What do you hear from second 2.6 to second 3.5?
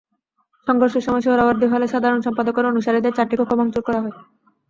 অনুসারীদের চারটি